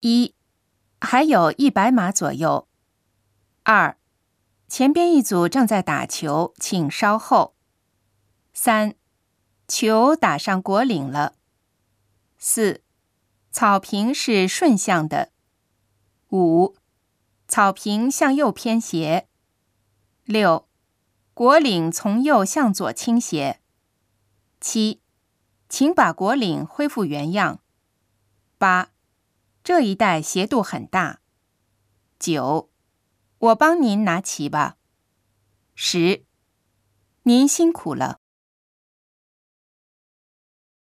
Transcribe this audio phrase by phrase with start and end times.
[0.00, 0.34] 一，
[1.00, 2.66] 还有一百码左右。
[3.64, 3.98] 二，
[4.66, 7.54] 前边一组正在打球，请稍后。
[8.54, 8.94] 三，
[9.68, 11.34] 球打上果岭了。
[12.38, 12.82] 四，
[13.50, 15.32] 草坪是顺向的。
[16.30, 16.74] 五，
[17.46, 19.28] 草坪向右偏斜。
[20.24, 20.66] 六，
[21.34, 23.60] 果岭从右向左倾斜。
[24.60, 25.02] 七，
[25.68, 27.60] 请把果岭恢复原样。
[28.56, 28.89] 八，
[29.70, 31.20] 这一带斜度很大。
[32.18, 32.72] 九，
[33.38, 34.78] 我帮您拿齐吧。
[35.76, 36.24] 十，
[37.22, 38.18] 您辛苦了。